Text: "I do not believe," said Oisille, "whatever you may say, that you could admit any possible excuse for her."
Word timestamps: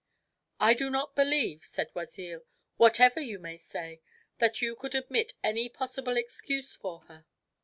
"I 0.59 0.73
do 0.73 0.89
not 0.89 1.15
believe," 1.15 1.63
said 1.63 1.91
Oisille, 1.95 2.41
"whatever 2.77 3.19
you 3.19 3.37
may 3.37 3.57
say, 3.57 4.01
that 4.39 4.59
you 4.59 4.75
could 4.75 4.95
admit 4.95 5.33
any 5.43 5.69
possible 5.69 6.17
excuse 6.17 6.75
for 6.75 7.01
her." 7.01 7.27